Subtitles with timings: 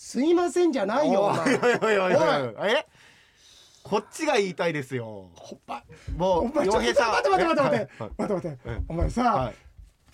[0.00, 2.86] すいませんじゃないよおいおいおいおいえ？
[3.82, 5.06] こっちが言いたいですよ。
[5.08, 5.32] お
[5.66, 5.82] 前
[6.16, 7.88] もうお前ちょっと待って待って待って。
[7.98, 8.58] 待って待って。
[8.86, 9.54] お前さ、はい。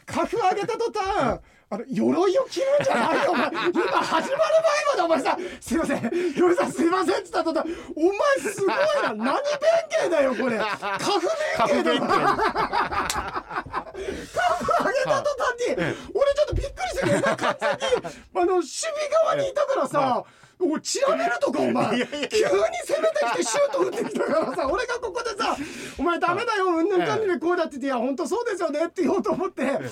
[0.07, 3.51] カフ上げた途端あの鎧を着るんじゃないよお前。
[3.51, 4.41] 今始まる前
[4.87, 6.03] までお前さ「すいません。
[6.35, 9.13] 鎧さんすいません」っつった途端お前すごいな。
[9.13, 9.35] 何弁
[10.03, 10.57] 慶だよこれ。
[10.57, 10.67] カ
[10.99, 11.29] フ弁
[11.69, 12.01] 慶だよ。
[12.01, 12.37] カ
[14.57, 17.79] フ た途端に俺ちょっとびっくりしてるお前完全に
[18.35, 20.25] あの守備側にいたからさ
[20.61, 21.91] おチラ見るとかお前。
[21.91, 25.57] 急に攻めてきてシュート打ってきたからさ俺がここでさ
[25.99, 29.65] 「お前ダメだようんぬんかんぬんでこうだ」って言って「いや本当そうですよね」って言おうと思って。
[29.65, 29.89] なぜ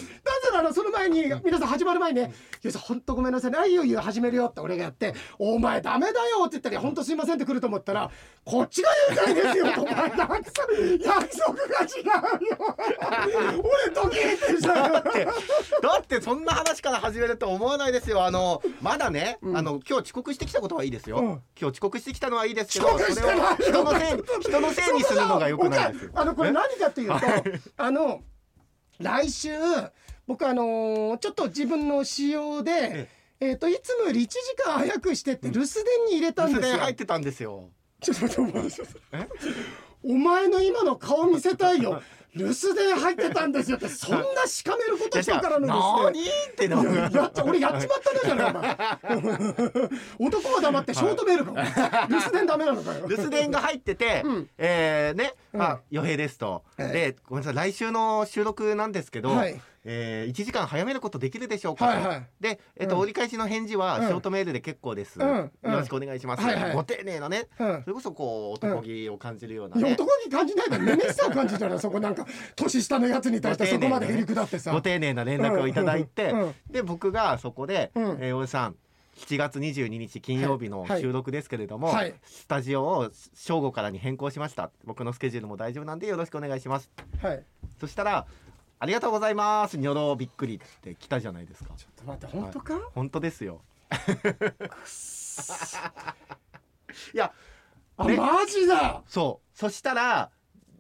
[0.52, 8.10] ならその前に皆さん始まる前にね「いや本当ごめんなさいねあいいよいいよ始めるよ」って俺がやって「お前ダメだよ」って言ったら「本当すいません」って来ると思ったら
[8.45, 9.93] 「こっちが言うたいですよ」とお前。
[9.93, 13.65] 約束が違うよ。
[13.87, 14.93] 俺ドキッてしたよ。
[14.93, 18.24] だってだってそんな話から始めると思わないですよ。
[18.24, 27.16] あのまだね、あの今日遅刻してきたことはいいですよ、うん今日遅刻してきたのはいいですけど遅刻してないよそれを人のせいに人のせいにするのが良くないですよあのこれ何かっていうと
[27.77, 28.21] あの
[29.01, 29.51] 来週
[30.27, 33.09] 僕あのーちょっと自分の仕様で
[33.40, 36.60] えっ、といつもより1時間早くしてって留守電に入れたんですよ。
[36.60, 39.29] 守電入ってたんですよちょっと待ってお前
[40.05, 42.01] お前の今の顔見せたいよ。
[42.35, 47.11] 留守電入ってたんですよってそんなしかめることしてからの何留ってな守電。
[47.11, 49.39] いややっちゃ俺やっちまったねじゃないお前
[50.19, 53.07] 男は黙ってショートメールか、留守電ダメなのかよ。
[53.07, 54.49] 留守電が入ってて、うん。
[54.57, 55.63] えーね、うん。
[55.63, 62.29] あ、余平ですと、はいで、ごめんなさい、来週の収録なんですけど、はいえー、1時間早めることできるでしょうかと、はいはい。
[62.41, 63.02] で、えっ、と、うん。
[63.02, 64.06] 折り返しの返事はうん。
[64.06, 65.28] ショートメールで結構です、うん。
[65.28, 66.75] よろしくお願いします、はいはい。
[66.75, 67.83] ご丁寧なね、うん。
[67.83, 74.72] それこそこう男気を感じるようなね、男気感じないだろめめしさを感じたらそこなんか年下のやつに対してそこまでへりくだってさ。
[74.72, 76.33] ご丁寧な連絡をいただいて、
[76.71, 78.05] で僕がそこで、うん。
[78.21, 78.77] えー大江さん
[79.17, 81.00] 7月22日金曜日のはい。
[81.00, 82.15] 収録ですけれども、はい。
[82.25, 84.71] スタジオを正午からに変更しました。
[84.84, 86.91] 僕のスケジュールも大丈夫なんでよろしくお願いします。
[87.21, 87.44] はい。
[87.79, 88.27] そしたら
[88.82, 89.78] ありがとうございます。
[89.78, 91.72] ニョロびっくりって来たじゃないですか。
[91.76, 93.62] ちょっと待って本当か、本当ですよ。
[97.15, 97.32] いや
[97.97, 99.04] あねマジだ！
[99.06, 99.56] そう。
[99.56, 100.31] そしたら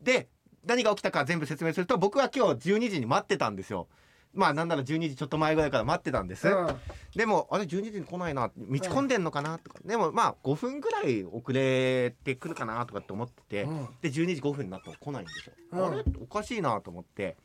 [0.02, 0.28] で
[0.66, 3.86] 何が起きたか全部説明すると僕は今日12時に待ってたんですよ。
[4.34, 6.76] まあなんなら12時ちょっと前ぐらいから待ってたんです、うん。
[7.14, 8.48] でもあれ12時に来ないな。
[8.48, 9.58] 道込んでんのかな？
[9.60, 12.84] とか、でもまあ5分ぐらい遅れてくるかな？
[12.84, 13.86] とかって思ってて、うん。
[14.00, 15.84] で12時5分になっても来ないんですよ、うん。
[15.84, 16.04] あれ？
[16.20, 17.36] おかしいなと思って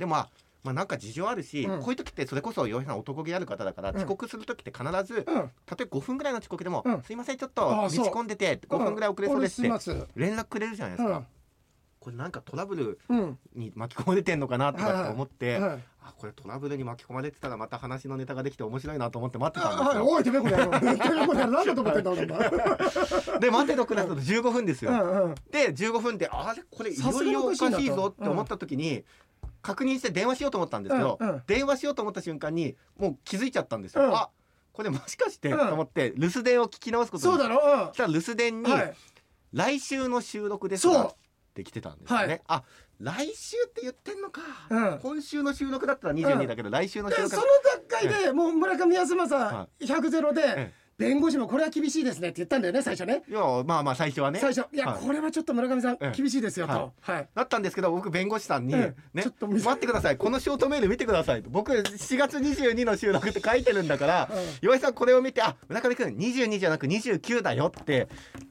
[0.00, 0.28] でもまあ
[0.62, 1.80] まあなんか事情あるし、うん。
[1.80, 3.96] こういう時ってそれこそ洋平さん男気ある方だから、うん。
[3.96, 5.50] 遅刻する時って必ず、うん。
[5.64, 11.26] たとえ5分ぐらいの遅刻でも、うんすいませんちょっと道込んでて5分ぐらい遅れそうですって連絡くれるじゃないですか、うん。
[12.00, 13.38] これなんかトラブルうん。
[13.54, 20.08] に巻き込まれてんのかなとかって思って、はいはいあこれトラブルに巻き込まれてたらまた話のネタができて面白いなと思って待ってたんですよ。
[20.08, 20.80] おいてめえこれやろう。
[20.80, 22.26] てめえこれやろうなんだと思ってんだ俺
[23.38, 24.92] で待てとくなすと15分ですよ。
[24.92, 25.34] うんうん。
[25.50, 29.04] で15分であれこれいよいよおかしいぞって思った時に、
[29.62, 31.42] 確認して電話しようと思ったんですけど、うんうん。
[31.46, 34.04] 電話しようと思った瞬間にもう気づいちゃったんですよ。
[34.04, 34.14] うん。
[34.14, 34.30] あ
[34.72, 35.58] これもしかして、うん。
[35.58, 37.86] と思って留守電を聞き直すことにそうだろ？
[37.88, 38.72] そしたら留守電に、
[39.52, 41.14] 来週の収録ですがっ
[41.54, 42.26] て来てたんですよね。
[42.26, 42.42] はい。
[42.46, 42.62] あ
[43.00, 44.98] 来週って言ってんのか、うん。
[45.02, 47.46] 今週の収録だったら22だけど、来週の収録でその
[47.88, 53.22] 段階でもう村上康は政100ゼロでえ弁護士もこれは厳しいですねって言ったんだよね最初ね。
[53.26, 54.38] いやまあまあ最初はね。
[54.38, 54.66] 最初。
[54.70, 55.02] いやはい。
[55.02, 56.12] これはちょっと村上さんええ。
[56.14, 56.76] 厳しいですよはい。
[56.76, 57.28] とはい。
[57.34, 59.16] だったんですけど僕弁護士さんに、ええ。
[59.16, 60.18] ねちょっと見せ待ってください。
[60.18, 64.38] このショートメール見てくださいと僕4月22の収録って書いてるんだから、 うん。
[64.60, 68.06] 岩井さんこれを見てあ村上君22じゃなく29だよって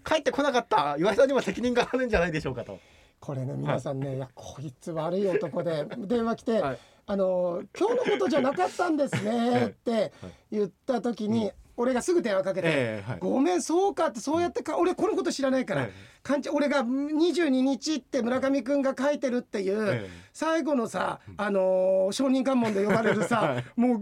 [0.07, 2.79] 書いてこなかった岩井さんにも責任があるんじゃないでしょうかと。
[3.19, 4.19] これね皆さんねい。
[4.19, 6.79] やこいつ悪い男で 電話来てはい。
[7.05, 10.13] あの今日のことじゃなかったんですねって
[10.51, 11.51] 言った時に
[11.81, 13.19] 俺がすぐ電話かけてええはい。
[13.21, 16.19] ごめんそうかってそうやってか俺このこと知らないからええ。
[16.21, 20.09] 勘違い俺が22日って村上くんが書いてるっていうええ。
[20.33, 23.79] 最後のさあのー証人喚問で呼ばれる はさい。
[23.79, 24.01] もう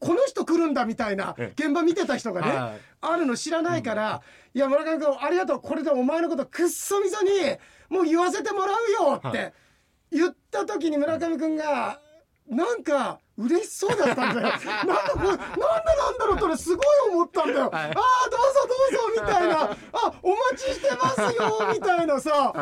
[0.00, 2.80] この人来るんだみたいなえ現場見てた人がねはい。
[3.02, 4.22] あるの知らないから
[4.54, 7.30] いや村上君ありがとうこれでお前のことくっそみそに
[7.90, 9.52] もう言わせてもらうよっはて
[10.10, 12.00] 言った時に村上君が
[12.50, 14.48] なんか嬉しそうだったんだよ。
[14.48, 17.84] なんかこれなんでなんだろうと俺すごい思ったんだよ、はい。
[17.84, 18.00] ああどうぞ
[18.66, 19.62] どうぞみたいな。
[19.92, 22.52] あお待ちしてますよみたいなさ、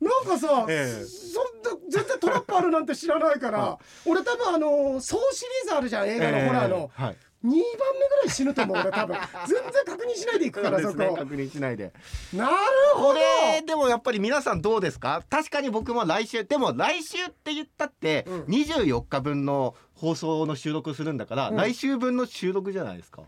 [0.00, 1.04] なんかさ、ええ。
[1.04, 9.16] そんな全然トラップあるなんて知らないから、は俺多分あのソーシリーズあるじゃん映画のホラーの、ええはい2番目ぐらい死ぬと思う俺多分。
[9.46, 10.94] 全然確認しないでいくからそこ。
[11.16, 11.92] 確認しないで。
[12.32, 12.54] なる
[12.94, 13.08] ほど。
[13.08, 15.22] これでもやっぱり皆さんどうですか？
[15.28, 18.40] 確かに僕も来週でも来週って言ったってうん。
[18.44, 21.56] 24日分の放送の収録するんだから、うん。
[21.56, 23.22] 来週分の収録じゃないですか？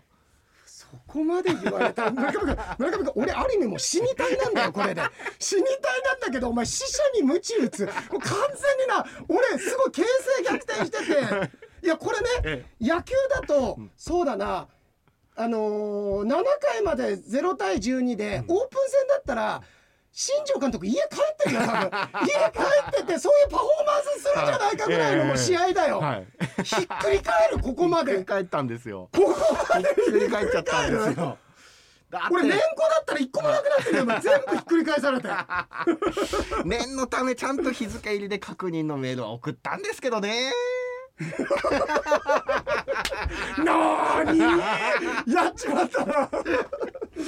[0.67, 2.11] そこまで言われた。
[2.11, 5.03] 村上君村上君俺ある意味もう死にたいなんだよこれで。
[5.41, 7.85] 死にたいなんだけどお前死者に鞭打つ。
[7.87, 10.09] もう完全にな俺すごい形勢
[10.45, 11.51] 逆転してて
[11.85, 14.69] いやこれねえ野球だとそうだな
[15.37, 19.63] あのー、7回まで0対12でオープン戦だったら
[20.17, 21.75] 新庄監督家帰ってるよ多分。
[22.23, 26.27] 家帰っててそういうパフォーマンスするんじゃないかぐらいのもう試合だよ、はい。
[26.63, 28.13] ひっくり返るここまで。
[28.13, 29.11] ひっくり返ったんですよ。
[29.13, 31.39] ここまでひっくり返っちゃったんですよ。
[32.31, 35.29] 俺年子だったら一個もなくなってるよ 全部ひっくり返されて。
[36.65, 40.53] 念のためちゃんと日付入りで確認のメールは送ったんですけどね
[43.65, 44.39] なーに
[45.33, 46.03] やっちまった
[47.25, 47.27] い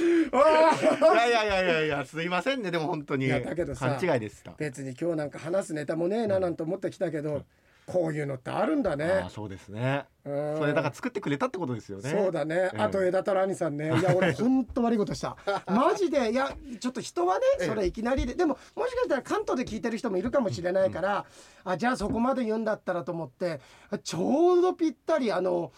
[1.17, 2.71] やいやいやいやいやすいませんね。
[2.71, 3.27] でも本当に。
[3.27, 4.53] いやだけどさ勘違いでした。
[4.59, 7.45] 別に今日なんか話すネタもねえななんて思ってきたけど、
[7.87, 9.05] こういうのってあるんだあね。
[9.27, 10.07] あそうですね。
[10.25, 10.59] うん。
[10.59, 12.11] それだから作ってくれたってことですよね。
[12.11, 12.81] そうだね、うん。
[12.81, 13.87] あと枝太郎兄さんね。
[13.97, 15.37] いや俺ほんと悪いことした。
[15.71, 16.33] マジで。
[16.33, 18.35] いやちょっと人はねそれいきなりで。
[18.35, 21.27] でももしかしたら関東で聞いてる人もいるかもしれないから、
[21.65, 23.61] あじゃあそこまで言うんだったらと思って
[24.03, 25.71] ちょうどぴったりあの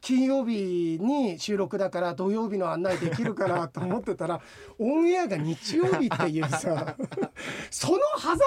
[0.00, 4.40] 金曜日に収録だから土曜日の案内できるかなと思ってたら
[4.78, 6.58] オンエアが日曜日っていうさ
[7.70, 8.44] その狭間に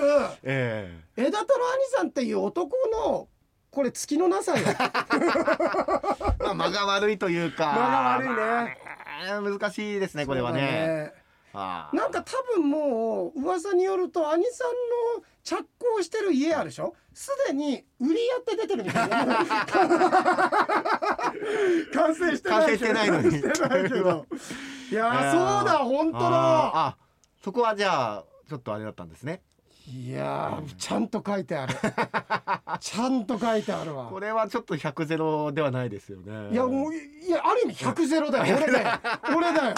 [0.00, 3.28] 入るえ枝太郎兄さんっていう男の
[3.70, 4.64] これ月のなさよ。
[6.40, 7.72] あ間が悪いというか。
[7.72, 8.78] 間が悪いね。
[9.28, 11.12] まあ難しいですねこれはね。
[11.14, 11.17] ああ
[11.54, 14.68] なんか多分もう噂によると兄さん
[15.18, 16.94] の着工してる家あるでしょ？
[17.14, 19.44] すでに売りやって出てるみたいな。
[21.92, 23.38] 完成してない完成してないのに
[24.90, 26.30] いやそうだ本当あー。
[26.30, 26.96] だあ
[27.42, 29.42] そこはじゃあちょっとあれだったんですね
[29.90, 31.74] いやーちゃんと書いてある。
[32.78, 34.08] ちゃんと書いてあるわ。
[34.10, 36.50] これはちょっと100ゼロではないですよね。
[36.52, 38.56] いやもういやある意味100ゼロだよ。
[38.56, 39.00] 俺だよ。
[39.34, 39.74] 俺だよ。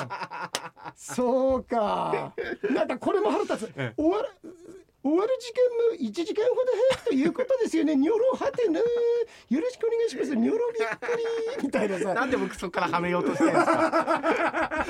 [0.97, 2.35] そうか。
[2.75, 3.73] なんかこれも腹立つ。
[3.77, 4.03] ええ。
[4.03, 4.29] 終わる
[5.03, 6.61] 終わる時間も1時間ほど
[6.93, 7.97] 早くということですよね。
[7.97, 8.85] ニョロはてなよ
[9.61, 10.37] ろしくお願いします。
[10.37, 11.17] ニョロびっく
[11.61, 11.65] り。
[11.67, 12.13] みたいなさ。
[12.13, 14.85] なんで僕そこからはめようとしてるんですか？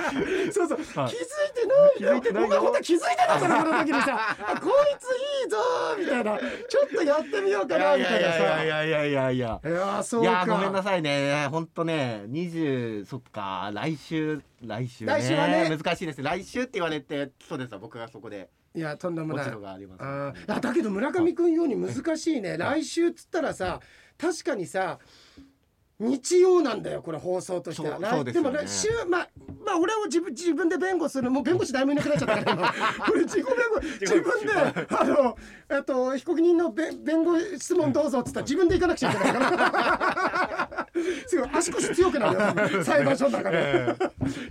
[0.52, 1.10] そうそう、はい。
[1.10, 1.94] 気づいてない。
[1.98, 4.36] 気づいてない本当は気づいてたからこの時にさ。
[4.46, 5.04] あこいつ
[5.44, 5.58] いいぞ。
[5.98, 6.38] みたいな。
[6.68, 8.38] ちょっとやってみようかなみたいなさ。
[8.42, 9.60] やいやいやいやいや。
[9.64, 11.46] いやーそういかやごめんなさいね。
[11.52, 15.12] 本当ね20そっか来週来週ね。
[15.12, 15.68] 来週はね。
[15.70, 16.20] 難しいです。
[16.22, 19.46] 来週って言われてそうですわ僕がそこでいやとんでもない。
[19.46, 20.54] 落ち度がありますあー。
[20.56, 23.80] あだけど村上君ように難しいね、来週っつったらさ
[24.16, 24.98] 確かにさ
[26.00, 28.24] 日曜なんだよこれ放送としては。
[28.24, 29.28] でもね週まあ
[29.64, 32.72] まあ俺を自分自分で弁護するもう弁護士誰もいなくなっちゃったから今。
[33.06, 34.52] これ自己弁護 自分で
[34.98, 35.36] あの
[35.68, 40.86] えっと被告人の弁弁護質問どうぞっつったら自分で行かなくちゃいけないから。
[41.26, 43.96] すごい足腰強くなるよ 裁判所の中で。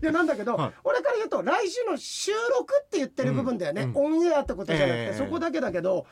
[0.01, 0.71] いやなんだけど、はい。
[0.83, 3.91] 俺から言うと来週の収録って言ってる部分だよね、うん。
[3.95, 5.17] オンエアってことじゃなくて、ええ。
[5.17, 6.05] そこだけだけど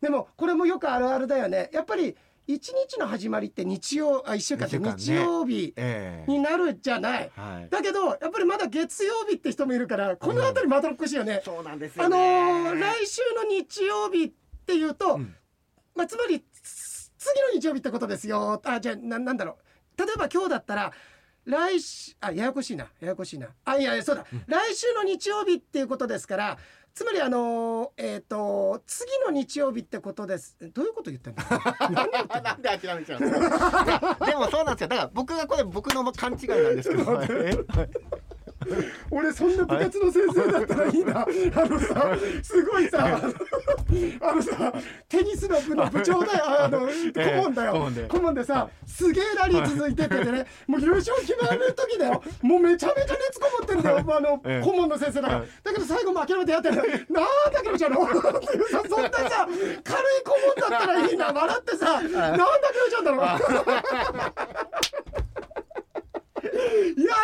[0.00, 1.70] でもこれもよくあるあるだよね。
[1.72, 6.30] やっぱり一日の始まりって日曜あ一週間って日曜日ええ。
[6.30, 7.30] になるじゃない。
[7.34, 7.68] はい。
[7.70, 11.40] だけどやっぱりまだ月曜日って人もいるからこの辺りまどろっこしいよね。
[11.44, 14.32] そうなんですよあのねー来週の日曜日っ
[14.66, 15.34] ていうと、うん。
[15.94, 18.60] まあ、つまりつ次の日曜日ってことですよ。
[18.64, 19.56] あじゃあななんだろ
[19.96, 19.98] う。
[19.98, 20.92] 例えば今日だったら
[21.46, 23.48] 来週あややこしいなややこしいな。
[23.64, 26.58] あいやいやそうだ、来週の日曜日っていうことですから
[26.94, 30.56] つまりあのーえっ、と次の日曜日ってことです。
[30.72, 31.42] どういうこと言ってんの？
[32.40, 33.24] なんで諦めちゃうん
[34.26, 34.88] でもそうなんですよ。
[34.88, 37.20] だから僕がこれ僕の勘違いなんですけど。
[37.28, 37.52] え
[39.10, 41.20] 俺そんな部活の先生だったらいいな。
[41.22, 41.26] あ
[41.66, 43.16] のさすごいさあの
[44.30, 44.72] あのさ
[45.08, 46.44] テニスの部の部長だよ。
[46.64, 47.90] あの顧問だよ。
[48.08, 48.44] 顧問で。
[48.44, 54.64] さすげえラリー続いててねもう優勝決まる時だよもうめちゃめちゃ熱こもってんだよあのええ。
[54.64, 55.40] 顧問の先生だから。
[55.40, 55.48] はい。
[55.62, 56.98] だけど最後も諦めてやってるなんで
[57.62, 58.08] 諦めちゃうのっ
[58.40, 61.32] ていうさそんなさ軽い顧問だったらいいな。
[61.32, 63.22] 笑ってさなんで諦めちゃうんだろ。
[63.22, 64.63] う
[66.74, 67.14] いや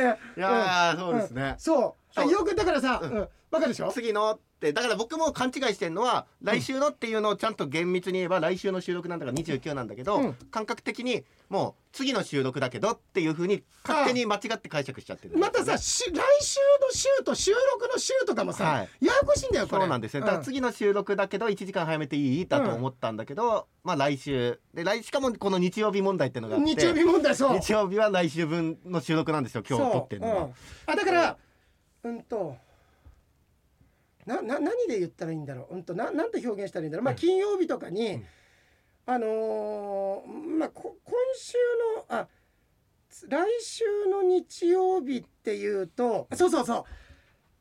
[0.00, 0.18] いいね。
[0.36, 1.54] いやーそうですね。
[1.58, 2.14] そう。
[2.14, 2.30] そう。
[2.30, 3.12] よくだからさ、ううん。
[3.14, 3.90] ん、わかるでしょ？
[3.92, 10.34] 次のってだから僕も勘違いしてるのは来週のっていうのをちゃんと厳密に言えば来週の収録なんだから29なんだけど、うん。
[10.50, 15.58] 感覚的にもう次の収録だけどっていうふうに勝手に間違って解釈しちゃってるんですよね。
[15.58, 19.06] またさし来週の週と収録の週とかもさ、はい。
[19.06, 19.82] ややこしいんだよこれ。
[19.82, 20.20] そうなんですよ。
[20.20, 22.46] だから次の収録だけど1時間早めていい？
[22.46, 24.60] だと思ったんだけど、まあ来週。
[24.74, 27.58] で来しかもこの日曜日問題っていうのがあって日曜日問題そう。
[27.58, 30.44] 日曜日は来週分の収録なんですよ今日撮ってるのは、そう。
[30.44, 30.52] うん。
[30.86, 31.36] あだから
[32.04, 32.56] うんと
[34.30, 35.74] なな何で言ったらいいんだろう。
[35.74, 37.04] うんとななんて表現したらいいんだろう。
[37.04, 38.24] まあ金曜日とかに、うん。
[39.06, 41.56] あのーまあこ今週
[41.98, 42.28] のあ
[43.28, 46.84] 来週の日曜日っていうとそうそうそう。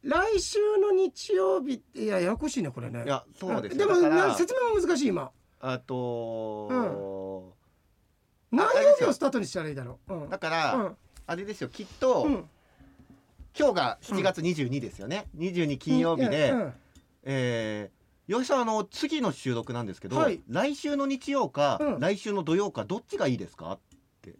[0.09, 3.03] 来週の日曜日っていやややこしいねこれね。
[3.03, 3.95] いやそうですでも
[4.35, 5.31] 説明も難しい今。
[5.61, 7.53] あと、
[8.51, 10.97] 何曜日をスタートにしたらいいだろう、うん、だから、うん。
[11.27, 11.67] あれですよ。
[11.67, 12.49] きっと、うん
[13.57, 16.73] 今日が7月22ですよね、22金曜日で、うん。
[17.23, 20.41] えー、吉さんあの次の収録なんですけど、はい。
[20.47, 21.99] 来週の日曜か、うん。
[21.99, 23.73] 来週の土曜かどっちがいいですか？
[23.73, 23.79] っ
[24.21, 24.35] て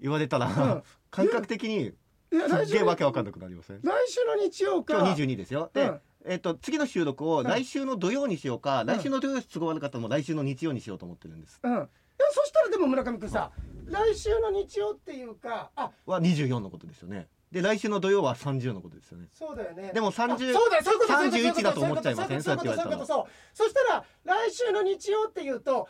[0.00, 0.82] 言われたら、うん。
[1.10, 1.92] 感覚的に
[2.32, 3.80] すっげえ来週のわけわかんなくなりません？
[3.82, 4.94] 来週の日曜か。
[4.98, 5.70] 今日22ですよ。
[5.72, 6.00] で、うん。
[6.26, 7.44] えっと次の収録をん。
[7.44, 8.86] 来週の土曜にしようか、ん。
[8.86, 11.58] 来週の土曜都合悪かったらもう来週の日曜にしようと思ってるんです。
[11.62, 11.72] うん。
[11.72, 11.88] いや
[12.30, 13.50] そしたらでも村上君さ
[13.86, 19.28] 来週の日曜っていうかあは24のことですよねで来週の土曜は30のことですよね。
[19.32, 19.92] そうだよね。
[19.94, 20.60] でもあそう30だよ。
[20.82, 25.88] そういうことそういうこと31だと思っちゃいませんそういうことそうそういうことそうそしたら来週の日曜っていうと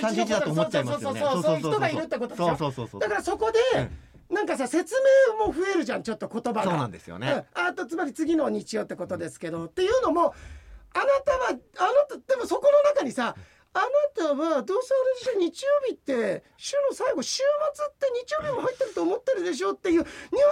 [0.00, 1.20] 31 31だと思っちゃいますよね。
[1.20, 1.60] そうそうそうそういう。
[1.60, 2.46] 人がいるってことでしょ。
[2.48, 3.00] そうそうそうそう。
[3.02, 3.90] だからそこで
[4.30, 4.94] なんかさ説
[5.36, 6.62] 明も増えるじゃんちょっと言葉が。
[6.64, 10.34] そうなんですよね、うん、あとつまり次の日曜ってことですけど、っていうのも
[10.94, 11.58] あなたはあな
[12.08, 13.36] たでもそこの中にさ
[13.74, 14.94] あなたはどうせ
[15.30, 17.42] あれでしょ日曜日って週の最後週
[17.74, 20.04] 末って日曜日も入ってると思ってるでしょっていうニュ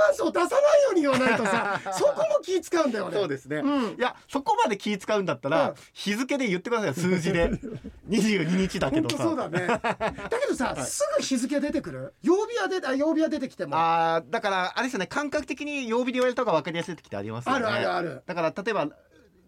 [0.09, 3.17] アンスを出さないように言わないとさ そこも気使うんだよね。
[3.19, 7.51] そうですね、うんいやそこまで気使うんだったら、うん日付で言ってくださいよ数字で
[8.09, 9.67] 22日だけ本どさ当そうだね。
[9.67, 12.15] だけどさ、すぐ日付出てくる？
[12.23, 13.77] 曜日は出あ曜日は出てきても。
[13.77, 18.23] ああーだからあれですよね感覚的に曜日で言われた方が分かりやすい時ってありますよねるあるある。
[18.27, 18.89] だから例えば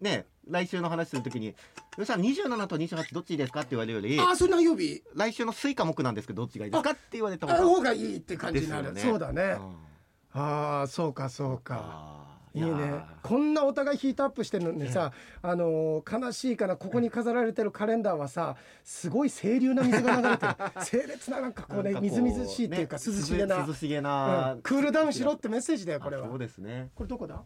[0.01, 1.55] ね来週の話するときに
[1.95, 5.01] 「吉さん27と28どっちですか?」って言われるよりあ、そんな曜日？
[5.15, 8.91] 来週の水か木なんですけどどっちがいいですかって言われたあ方が方がいいって感じになる。
[8.93, 9.01] ね。
[9.01, 9.57] そうだね。
[9.59, 10.41] うん。
[10.41, 12.23] ああ、そうかそうか。
[12.55, 13.03] いいね。
[13.23, 20.53] こんなお互いヒートアップしてるのにさ、あのー悲しいかなここに飾られてるカレンダーはさすごい清流な水が流れてる。
[20.85, 24.61] 清烈ななんかこうねみずみずしいっていうかね涼しげな、涼しげな、うん。
[24.61, 26.25] クールダウンしろってメッセージだよこれは。
[26.25, 26.91] あそうですね。
[26.93, 27.41] これどこだ？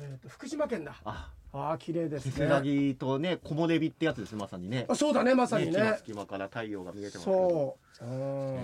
[0.00, 0.94] えっ、と福島県だ。
[1.04, 1.30] あ。
[1.52, 4.86] ああ綺麗ですせせらねぎとね木漏れ日ってやつですねまさにね。
[4.88, 5.94] あそうだねまさにね。
[5.98, 7.76] 隙間から太陽が見えてますけど。
[7.92, 8.04] そう。
[8.04, 8.12] うん
[8.56, 8.58] へ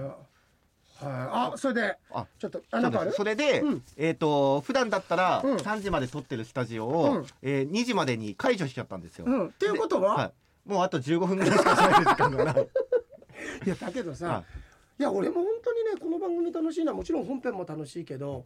[0.00, 0.06] ー。
[0.06, 0.18] はい。
[1.00, 3.12] あそれであちょっとあなんかある？
[3.12, 3.82] それで、うん。
[3.98, 5.56] えっ、と普段だったらうん。
[5.56, 7.26] 3時まで撮ってるスタジオを、うん。
[7.42, 9.26] えー2時までに解除しちゃったんですよ。
[9.26, 9.46] うん。
[9.48, 10.32] っていうことは、は
[10.66, 10.70] い。
[10.70, 12.68] もうあと15分ぐらいしか喋る時間がない。
[13.66, 14.44] いやだけどさ、は
[14.98, 18.44] いや俺も本当にねこの番組楽しいのはもちろん本編も楽しいけど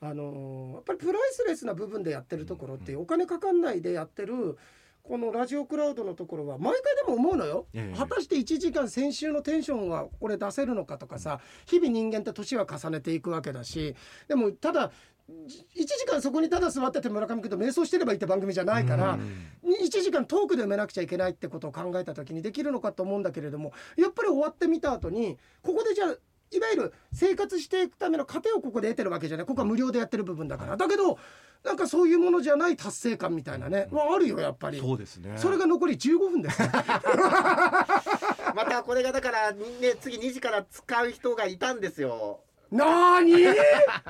[0.00, 4.56] あのーやっぱりプライスレスな部分でやってるところってお金かかんないでやってる
[5.02, 13.94] このラジオクラウドのところは毎回でも思うのよ、ええ果たして1時間先週のテンションはこれ出せるのかとかさ日々人間って年は重ねていくわけだし
[14.28, 14.92] でもただ
[15.28, 23.22] 1時間そこにただ座ってて村上君と瞑想してればいいって番組じゃないからうん1時間トークで埋めなくちゃいけないってことを考えた時にできるのかと思うん。
[23.22, 26.16] だけれどもやっぱり終わってみた後にここでじゃあ
[26.50, 29.46] いわゆる生活していくための糧をここで得てるわけじゃない。
[29.46, 30.76] ここは無料でやってる部分だから。
[30.76, 31.18] だけど
[31.64, 33.88] なんかそういうものじゃない達成感みたいなね。
[33.90, 34.78] はあるよやっぱり。
[34.80, 35.34] そうですね。
[35.36, 36.68] それが残り15分ですよ
[38.54, 39.58] またこれがだからね
[40.00, 42.40] 次2時から使う人がいたんですよ。
[42.70, 43.54] なーにー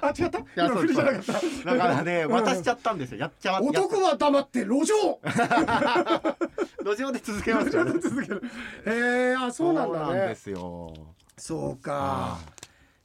[0.02, 0.38] あ違った？
[0.66, 1.32] 今振りじゃなかった。
[1.32, 2.32] だからね、うん。
[2.32, 3.18] 渡しちゃったんですよ。
[3.20, 5.20] やっちゃ男は黙って路上。
[6.84, 7.92] 路上で続けますよね。
[8.00, 8.42] 続ける。
[8.86, 9.98] へえあそうなんだ。
[10.00, 10.92] ねそうなんですよ。
[11.38, 12.38] そうか。
[12.38, 12.38] あ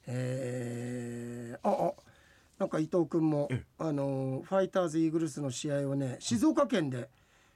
[0.08, 1.94] えー、ああ
[2.60, 7.10] なんか伊藤君もえあのファイターズイーグルスの試合をね静岡県で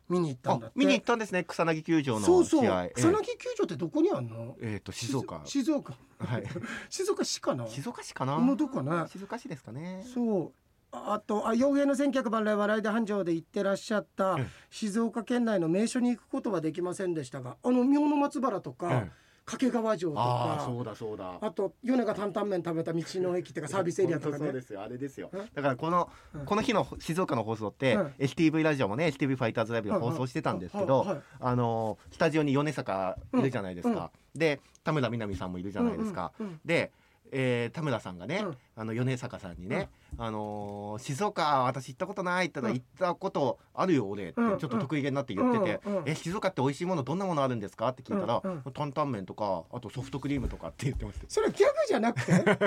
[0.09, 0.73] 見に行ったんだって。
[0.75, 1.43] あ見に行ったんですね。
[1.43, 2.25] 草薙球場の試合。
[2.27, 2.65] そうそう。
[2.65, 2.93] ええ。
[2.95, 4.55] 草薙球場ってどこにあんの？
[4.61, 5.41] えっ、と静岡。
[5.43, 5.93] 静岡。
[6.19, 6.43] はい。
[6.89, 7.67] 静岡市かな？
[7.67, 8.37] 静岡市かな？
[8.37, 9.07] もうどこかな？
[9.07, 10.05] 静岡市ですかね。
[10.13, 10.51] そう。
[10.91, 14.47] ああとあ傭兵の千客万来笑いで繁盛で行ってらっしゃったええ。
[14.69, 21.37] 静岡県内の名所に行くことはできませんでしたがあの明の松原とか、ええ掛川城とああ、かそうだそうだ。
[21.39, 24.45] あと米が担々麺食べた道の駅っていうかサービスエリアとかね。
[24.45, 25.29] そうですよあれですよ。
[25.31, 25.39] うん。
[25.39, 26.45] だからこの、うん。
[26.45, 28.05] この日の静岡の放送って、うん。
[28.19, 31.21] STV ラジオもね STV ファイターズライブで放送してたんですけど、はいはい。
[31.39, 36.91] あのスタジオに米坂いるじゃないですか、で田村みな実さんもいるじゃないですか、うんうんうんで、
[37.31, 38.57] えー田村さんがね、うん。
[38.75, 47.89] あの米坂さんにね、あのー静岡私行ったことないって言ったら、うん行ったことあるよ俺ってちうんょっと得意げになって言ってて、え静岡って美味しいものどんなものあるんですか？
[47.89, 52.31] って聞いたら、担々麺とかあとソフトクリームとかって言ってましたそれギャグじゃなくて？
[52.31, 52.57] 腹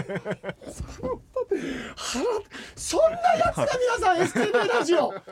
[2.76, 5.10] そんなやつが皆さん STV ラジオ。
[5.10, 5.22] ディ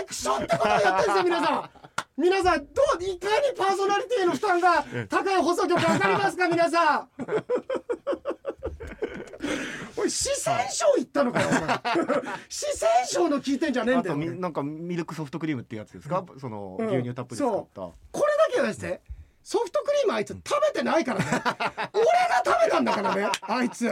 [0.00, 1.70] レクションってことをやってるんですよ皆さん。
[2.16, 2.64] 皆さんど
[3.00, 7.08] ういかにパーソナリティの負担が高い放送局わかりますか皆さん
[10.10, 11.48] 四川省行ったのかよ
[12.48, 14.26] 四川省の聞いてんじゃねえんだよ俺。
[14.26, 16.88] みなんかミルクソフトクリームってやつですか、そのうん。
[16.88, 19.00] 牛乳たっぷり使った、これだけはして
[19.42, 21.26] ソフトクリームあいつ食べてないからね。
[21.94, 23.86] 俺が食べたんだからねあいつ。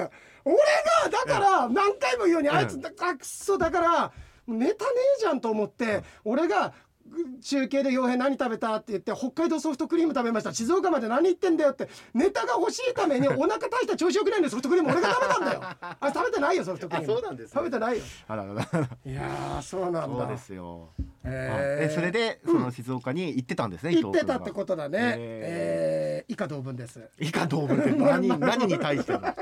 [0.45, 4.13] 俺がだから何回も言うようにあいつだくそだから
[4.47, 6.73] ネタねえじゃんと思って俺が
[7.43, 10.53] 中継で傭兵何食べたって言って北海道ソフトクリーム食べました。
[10.53, 11.89] 静岡まで何言ってんだよって。
[12.15, 15.61] ネタが欲しいために お腹大した調子よくないんでソフトクリーム俺が食べたんだよ。
[15.63, 17.13] あれ食べてないよソフトクリーム。
[17.13, 17.53] あそうなんですね。
[17.55, 18.05] 食べてないよ。
[18.29, 18.69] あららら。
[18.73, 20.07] らいやーそうなんだ。
[20.07, 20.91] そうですよ。
[21.25, 21.93] えー。
[21.93, 25.15] えそれでその静岡に行ってたんですね、伊言っ藤君がてたってことだね。
[25.19, 26.33] えー。
[26.33, 27.01] 以下同文です。
[27.19, 29.21] 以下同文って何 何に対しての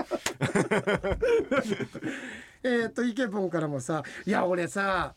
[2.62, 5.14] えっとイケポンからもさいや俺さ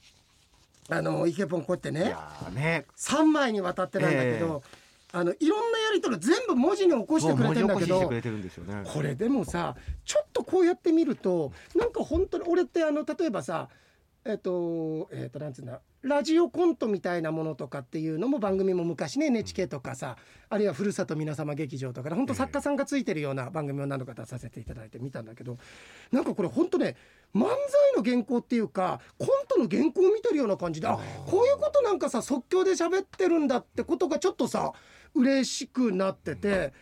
[0.89, 2.15] あのイケポンこうやっていね
[2.53, 2.85] ね。
[2.97, 4.63] 3枚にわたってなんだけど、
[5.11, 8.83] あのいろんなやり取り全部文字に起こしてくれてんだけどこれですよね。
[8.85, 13.69] これでもさちょっとこうやって見るとなんか本当に俺ってあの例えばさ
[14.25, 20.15] えっ、とえっ、となんつうんだラジオコントみたいなものとかっていうのも番組も昔ね NHK とかさ、
[20.47, 25.57] あるいはふるさと皆様劇場とかで本当作家さんがついてるような番組を何度か出させていただいて見たんだけど
[26.11, 26.95] なんかこれ本当ね
[27.35, 27.49] 漫才
[27.97, 34.71] の原稿っていうかコントの原稿を見てるような感じであこういうことなんかさ即興で喋ってるんだってことがちょっとさ
[35.13, 36.73] 嬉しくなってて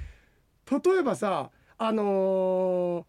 [0.72, 3.04] 例えばさあのー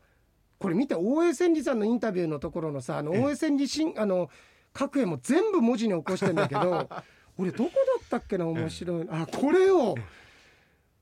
[0.59, 3.23] これ見て大江千里さんのインタビューのところのさあのええ。
[3.23, 4.29] 大江千里しんあの
[4.73, 6.89] 各絵も全部文字に起こしてんだけど
[7.39, 9.07] 俺どこだったっけな面白い。
[9.11, 9.95] あこれを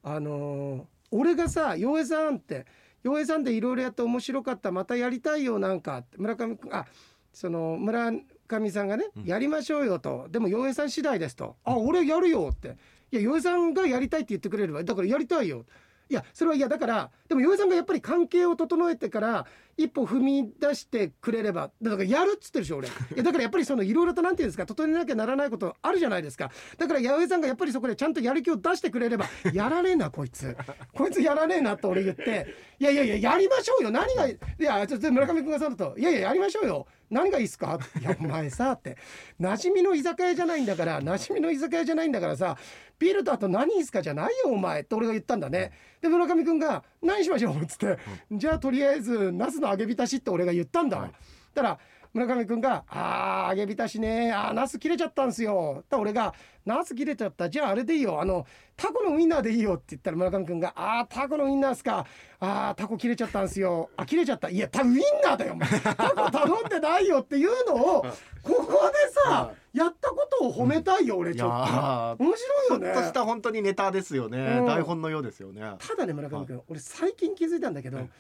[0.02, 2.66] あのー俺がさ「洋江さん」って
[3.04, 6.85] 「洋江さんでいろいろやって面白かったまたやりたいよなんか」って村上君あ
[7.32, 8.12] その村
[8.49, 9.25] 上さんがね「うん。
[9.25, 12.76] やりましょうよ」と「でも洋江さん次第です」と「あ俺やるよ」って
[13.12, 15.64] 「いや洋江さんがやりたいって言ってくれればだからやりたいよ」
[16.08, 19.46] いやそれはいやだからでも洋江さんがやっぱり関係を整えてから
[19.76, 22.88] 一歩踏み出してくれればだからやるっつってるでしょ俺。
[22.88, 26.50] いやだからやっぱりそのいろいろとなんていうんですか整えなきゃならないことあるじゃないですか。
[26.78, 30.56] だから洋江さんがやっぱりそこでちゃんとやる気を出してくれれば やらねえなこいつ。
[30.94, 32.46] こいつやらねえなと俺言って。
[32.78, 33.90] いやいやいややりましょうよ。
[33.90, 35.98] 何がいやちょっと村上君がそうだと。
[35.98, 37.78] いやいややりましょうよ何がいいっすか？
[38.00, 38.96] いやお前さって。
[39.40, 42.56] 馴染みの居酒屋じゃないんだから馴染みの居酒屋じゃないんだからさ
[42.99, 45.73] ビールとあと何いいっすかじゃないよお前って俺が言ったんだね。
[46.00, 47.56] で村上君が何しましょう？
[47.62, 47.99] っつって、
[48.32, 51.10] じゃあとりあえずナスの揚げ浸しって俺が言ったんだ、はい
[51.54, 51.78] たら
[52.16, 56.32] 村上君が「あー揚げ浸しねあーナス切れちゃったんすよ」たら俺が
[56.64, 57.50] 「ナス切れちゃった？
[57.50, 58.20] じゃああれでいいよ。
[58.20, 62.06] あのタコのウインナーでいいよ」って言ったら村上君が「あータコのウインナーっすか。
[62.40, 63.90] あータコ切れちゃったんすよ。
[63.98, 64.48] あ切れちゃった。
[64.48, 65.68] いやたウインナーだよお前。
[65.68, 68.08] タコ頼んでないよ」っていうのをこ
[68.42, 72.94] こでさやったことを褒めたいよ俺いやちょっーと面白いよね。
[72.94, 74.66] ちょっとした本当にネタですよね、うん。
[74.66, 75.60] 台本のようですよね。
[75.78, 78.10] ただね村上君、俺最近気づいたんだけど、うん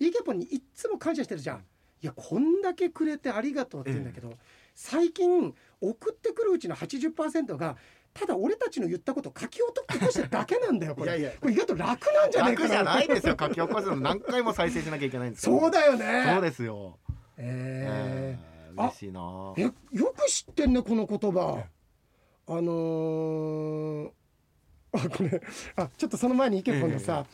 [0.00, 1.64] イケポンにいっつも感謝してるじゃん、
[2.02, 4.34] いやこんだけくれてありがとうって言うんだけど、
[4.74, 7.76] 最近送ってくるうちの80%が
[8.12, 11.18] ただ俺たちの言ったことを書き起こしてるだけなんだよこれ。
[11.18, 11.38] いやいや。
[11.40, 16.98] これ意外と楽なんじゃないかじゃないですよ書き起こすの何回も再生しなきゃいけないんですよそうだよねそうですよ、
[17.38, 18.36] え。
[18.38, 19.20] えー嬉しいな。
[19.20, 19.62] ー、え
[19.96, 21.64] よく知ってんねこの言葉。
[22.48, 24.10] あのー、
[24.92, 25.40] あこれ
[25.76, 27.26] あちょっとその前にイケポンのさ、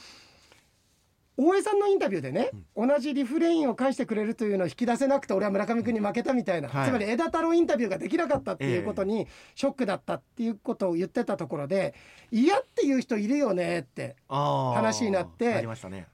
[1.40, 6.88] 大江さんのインタビューでね、同じリフレインを返してくれるというのを引き出せなくて俺は村上君に負けたみたいな、はい。
[6.88, 11.94] つまり枝太郎インタビューができなかったっていうことにショックだったっていうことを言ってたところで
[12.32, 16.08] 嫌っていう人いるよねって話になってなりましたね。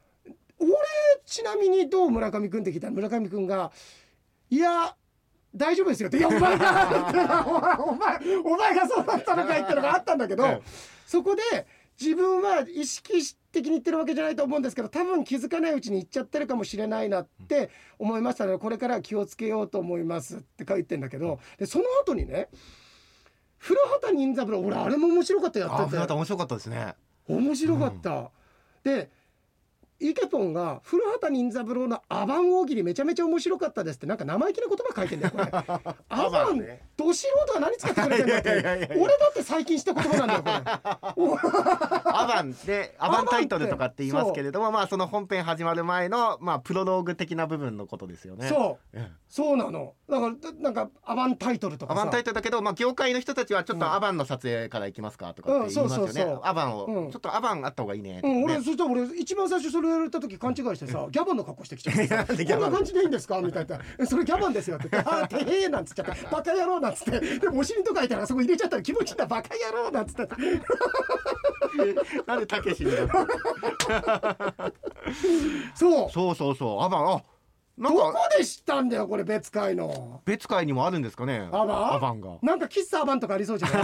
[0.58, 0.70] 俺
[1.24, 3.72] ちなみにどう村上君って聞いたら村上君が
[4.50, 4.94] 「いや
[5.56, 7.46] 大丈夫ですよ」って「いやお前が
[7.80, 10.62] お前お前がそうだったのかい」ってのがあったんだけど、ええ。
[11.06, 11.66] そこで
[12.00, 22.48] 自分は意識的に言ってるわけじゃないと思うんですけど多分気づかないうちに言っちゃってるかもしれないなって思いましたのでこれからは気をつけようと思いますって書いてんだけどでその後にね
[23.64, 25.96] 古畑任三郎俺あれも面白かったやあってて。
[25.96, 26.94] ー面白かったですね。
[27.26, 28.30] 面白かった、
[28.82, 29.10] で
[30.00, 35.44] イケポンが古畑任三郎のアバン大喜利めちゃめちゃ面白かったですってなんか生意気な言葉書いてんだよこれ。
[36.08, 36.88] アバンね。
[36.96, 38.50] ど素人は何使ってくれてんだって
[38.98, 40.62] 俺だって最近知った言葉なんだよ
[41.14, 41.50] これ。
[42.12, 48.48] アバンでアバンタイトルとかって言いますけれどもまあその本編始まる前のまあプロローグ的な部分のことですよね。
[48.48, 48.96] そう。
[48.96, 49.12] ええ。
[49.28, 49.94] そうなの。
[50.08, 52.00] だからだなんかアバンタイトルとかさ。
[52.00, 57.10] アバンタイトルだけど、まあ、業界の人たちはちょっとアバンの撮影から行きますかとかって言いますよね、アバンを、うん。
[57.10, 58.20] ちょっとアバンあった方がいいねね。
[58.22, 63.40] うん、俺そしたら俺一番最初それ言われた時勘違いしてさギャバンの格好してきちゃってさこんな感じでいいんですか？
[63.40, 67.38] みたいな「えそれギャバンですよ」って言って「ああてへえ」なんつっちゃって「バカ野郎」なんつって。
[67.38, 70.28] でもお尻とかいたらそこ入れちゃったら気持ちいいんだバカ野郎なんつって
[72.26, 74.72] なんでたけしになった
[75.74, 76.10] そう。
[76.10, 76.82] そうそうそう。
[76.82, 77.22] アバンあ
[77.76, 80.20] どこかで知ったんだよこれ別会の。
[80.24, 81.48] 別会にもあるんですかね？
[81.52, 82.36] アバンアバンが。
[82.42, 83.74] なんか喫茶アバンとかありそうじゃな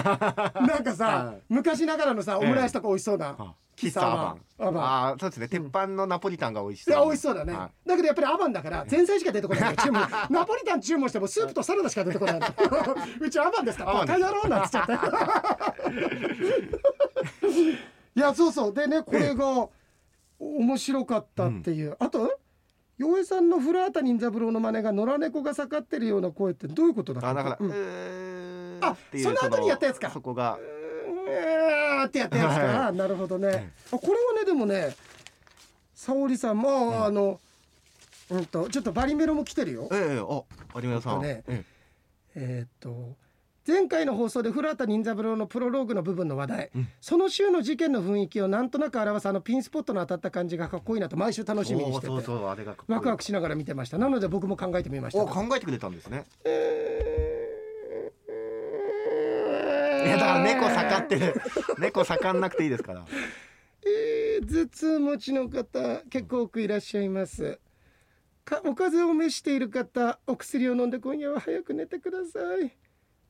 [0.61, 0.63] い？
[0.69, 1.43] なんかさはい。
[1.49, 3.27] 昔ながらのさオムライスとか美味しそうな。
[3.37, 4.41] は喫茶アバン。
[4.59, 4.85] アバン。
[4.85, 5.49] ああそうですね。
[5.49, 6.95] 鉄板のナポリタンが美味しいそう。
[6.95, 10.03] や美味しそうだね、はだけどやっぱりアバンだから前菜しか出てこないの注文。
[10.31, 12.47] ナポリタン注文してもスープとサラダしか出てこないの。
[13.21, 14.93] うちアバンですかアバカ野郎なんつっちゃって。
[18.17, 18.75] いやそうそう。
[18.75, 19.69] でねこれが
[20.39, 22.39] 面白かったっていう、あと
[23.01, 27.71] 洋江さんの古畑任三郎の真似が野良猫が盛ってるような声ってどういうことだっけあだから、うん。
[27.71, 30.11] うーあその後にやったやつか。
[30.11, 30.59] そこが。
[30.59, 34.95] うーってやったやつか、はなるほどね、あこれはねでもね
[35.95, 37.41] 沙織さんも、あの
[38.31, 39.89] うんとちょっとバリメロも来てるよ。
[39.93, 40.43] ええあ
[40.81, 41.65] 有村さん、えっとえ
[42.35, 42.61] え。
[42.63, 43.17] ーっと
[43.67, 46.89] 前回の放送で古畑任三郎のプロローグの部分の話題、うん。
[47.01, 52.13] その週の事件の雰囲気をなんとなく表すあのピンスポットの当たった感じがかっこいいなと毎週楽えしみにしてて。
[52.89, 53.99] ワクワクしながら見てました。
[53.99, 55.23] なので僕も考えてみました。
[55.23, 56.25] お考えてくれたんですね。
[56.45, 57.10] えー
[60.05, 61.35] いやだから猫盛ってる。
[61.79, 63.05] 猫盛んなくていいですから。
[63.85, 67.61] えー頭痛持ちの方結構多くいらっしゃいます。
[68.45, 72.75] かお風邪を召している方お薬を飲んで今夜は早く寝てください。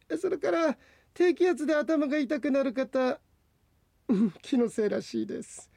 [0.08, 0.78] えそれから
[1.12, 3.20] 低気圧で頭が痛くなる方
[4.08, 5.70] うん気のせいらしいです。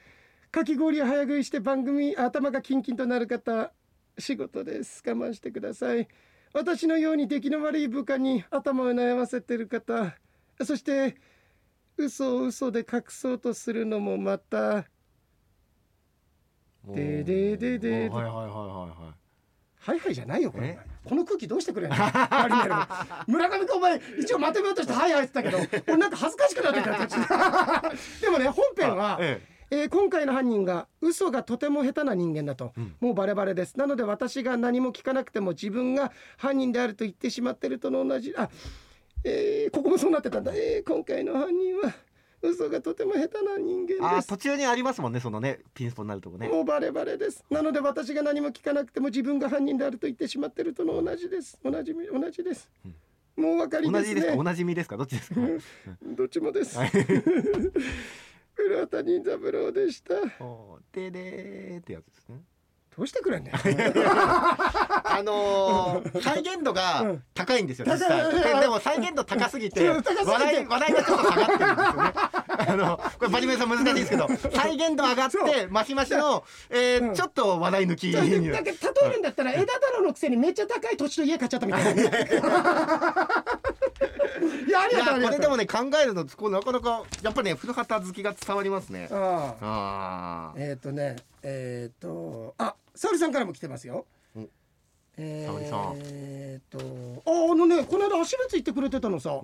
[0.51, 3.73] かき氷を早食いして番組頭がキンキンとなる方
[4.19, 5.01] 仕事です。
[5.05, 6.07] 我慢してください。
[6.53, 10.15] 私のように出来の悪い部下に頭を悩ませている方
[10.63, 11.15] そして
[11.97, 14.85] 嘘を嘘で隠そうとするのもまた
[16.85, 18.09] でででで。
[18.09, 19.13] おはいはいはいはいはい。
[19.77, 20.67] はいはいじゃないよこれ。
[20.67, 20.77] え？
[21.03, 21.95] この空気どうしてくれんの？
[23.27, 27.81] 村上君お前一応まとめようとしてはいはいって言ったけど俺なんか恥ずかしくなってきた
[28.21, 29.41] でもね本編は、え。
[29.71, 32.95] えー今回の犯人が嘘がとても下手な人間だと、うん。
[32.99, 33.75] もうバレバレです。
[33.77, 38.49] なので私が何も聞かなくても自分が犯人であると言ってしまってるとの同じあ、
[39.23, 41.93] えーここもそうなってたんだ、えー今回の犯人は
[42.41, 44.25] 嘘がとても下手な人え間です。
[44.25, 46.49] あ途中にありますもんねそのねピンスポになるとこね。
[46.49, 47.43] もうバレバレです。
[47.49, 51.57] なので私が何も聞かなくても自分が犯人であると言ってしまってるとの同じです。
[51.63, 52.69] 同じみ同じです、
[53.37, 54.03] もうお分かりですね。
[54.03, 54.35] 同じですか？
[54.35, 54.97] おなじみですか？
[54.97, 55.39] どっちですか？
[56.03, 56.77] どっちもです。
[56.77, 56.89] はい。
[58.55, 60.15] 古畑任三郎でした。
[60.43, 62.41] おででーってやつですね
[62.97, 63.53] どうしてくれんねん？
[63.57, 67.23] あのー、再現度うがん。
[67.33, 68.31] 高いんですよ実際。
[68.31, 70.31] ででも再現度高すぎてそう高すぎて。
[70.31, 72.13] 笑い笑いがちょっと下がってるんですよね。
[72.65, 77.15] あのこれバリメンさん難しいですけど再現度上がってマシマシの、えーうん。
[77.15, 78.37] ちょっと笑い抜きだけど
[79.01, 82.01] 例えるんだったら枝太郎のくせにめっちゃ高い土地と家買っちゃったみたいな。
[82.01, 82.05] い
[84.69, 85.05] や ありが。
[85.27, 89.07] これでもね考えるのこうなかなかやっぱね古畑好きが伝わりますね。
[89.11, 90.53] ああ。
[90.57, 94.47] えっ、とねえっ、とあ沙織さんからも来てますよお。
[95.17, 96.79] え沙織さんえっと
[97.25, 99.41] ああのねこの間足別行ってくれてたのさ。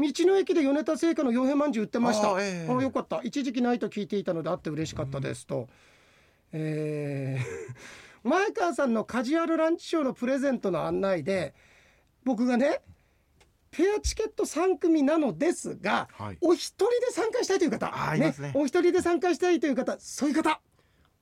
[0.00, 2.30] 道の駅で米田製菓の傭兵まんじゅう売ってました。
[2.30, 3.20] あ、あええよかった。
[3.24, 5.68] 一時期ないと聞いていたのであって嬉しかったですと。
[6.52, 7.44] えー
[8.24, 11.54] 前川さんのカジュアルランチショーのプレゼントの案内で
[12.24, 12.80] 僕がね
[13.70, 20.60] ペアチケット3組なのですが、はいお一人で参加したいという方あいますねお一人で参加したいという方そういう方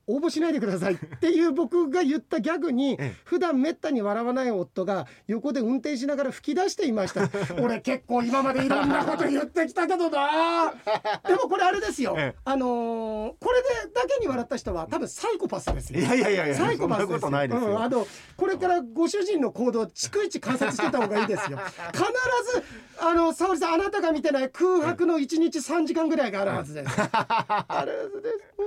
[0.07, 3.15] 応募しないでくださいっていう僕が言ったギャグにええ。
[3.25, 7.29] 普段めったに笑わない夫が横で運転しながら吹き出していました。
[7.61, 10.73] 俺結構今までいろんなこと言ってきたけどな。
[11.27, 12.39] でもこれあれですよ、ええ。
[12.45, 15.99] あのーこれでだけに笑った人は多分サイコパスですよ。
[15.99, 17.35] いやいやいやサイコパスですよ、うん
[17.81, 21.59] あのこれからご主人の行動を逐一観察してた方がいいですよ。
[21.91, 22.63] 必ず
[22.99, 26.89] あの沙織さんあなたが見てない空白の1日3時間ぐらいがあるはずです。
[26.97, 28.35] あるはずです。
[28.57, 28.63] う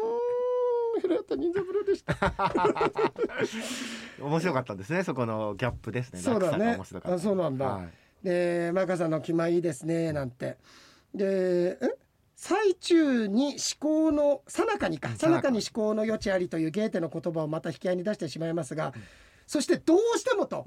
[1.01, 2.15] ーん古畑任三郎でした。
[4.25, 6.21] 面白かったですねそこのギャップですね。
[6.21, 6.79] そうだね。
[7.05, 7.67] あそうなんだ。
[7.67, 7.89] はい。
[8.23, 10.59] で前川さんの「気前いいですね」なんて。
[11.15, 11.97] でえ？
[12.43, 15.11] 最中に思考の最中にか。
[15.11, 15.17] うん。
[15.17, 18.95] 最中に思考の余地ありというゲーテの言葉をまた引き合いに出してしまいますが、
[19.47, 20.65] そしてどうしてもと、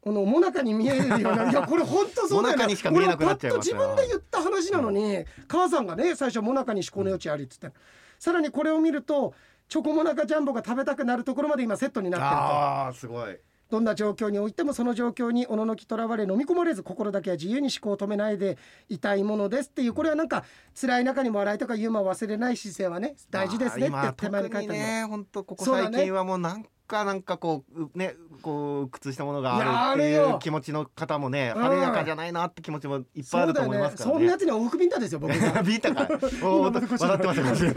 [0.00, 2.56] このもなかに見えるようないや これ本当そうだよね。
[2.56, 3.76] もなかにしか見えなくなっちゃいますよ。
[3.76, 7.72] 俺はパッと自分で言った話なのに、母さんがね最初もなかに思考の余地ありっつって、
[8.20, 9.34] さらにこれを見ると
[9.68, 12.36] チョコモナカジャンボが食べたくなるところまで今セットになってると。
[12.36, 13.38] ああすごい
[13.70, 20.44] どんな状況においてもその状況におののきとらわれ飲み込まれず心だけは自由に思考を止めないでいたいものですっていうこれはなんか
[20.78, 31.62] 辛い中にも笑いとかユーモアを忘れない姿勢はね大事ですねってまあ手前に書いてあるね本当ここ最近はもうなんかなんかこううねこう靴したものがあるっていう気持ちの方もねうん。
[31.62, 34.12] 晴れやかじゃないなって気持ちもいっぱいあると思いますからね。
[34.14, 35.30] そんなやつには往復ビンタですよ僕。
[35.30, 36.08] がビータか。
[36.42, 36.92] お笑って
[37.26, 37.70] ますよ